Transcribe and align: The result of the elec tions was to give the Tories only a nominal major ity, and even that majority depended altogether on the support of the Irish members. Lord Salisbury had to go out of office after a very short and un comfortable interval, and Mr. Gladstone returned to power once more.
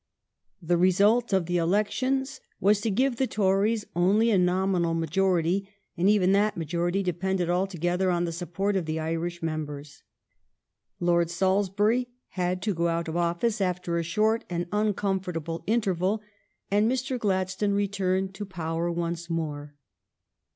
The 0.63 0.79
result 0.79 1.31
of 1.31 1.45
the 1.45 1.57
elec 1.57 1.91
tions 1.91 2.41
was 2.59 2.81
to 2.81 2.89
give 2.89 3.17
the 3.17 3.27
Tories 3.27 3.85
only 3.95 4.31
a 4.31 4.37
nominal 4.39 4.95
major 4.95 5.37
ity, 5.37 5.69
and 5.95 6.09
even 6.09 6.31
that 6.31 6.57
majority 6.57 7.03
depended 7.03 7.51
altogether 7.51 8.09
on 8.09 8.25
the 8.25 8.31
support 8.31 8.75
of 8.75 8.85
the 8.87 8.99
Irish 8.99 9.43
members. 9.43 10.01
Lord 10.99 11.29
Salisbury 11.29 12.07
had 12.29 12.63
to 12.63 12.73
go 12.73 12.87
out 12.87 13.07
of 13.09 13.15
office 13.15 13.61
after 13.61 13.91
a 13.93 13.97
very 13.97 14.03
short 14.05 14.43
and 14.49 14.65
un 14.71 14.95
comfortable 14.95 15.63
interval, 15.67 16.23
and 16.71 16.91
Mr. 16.91 17.19
Gladstone 17.19 17.73
returned 17.73 18.33
to 18.33 18.43
power 18.43 18.91
once 18.91 19.29
more. 19.29 19.75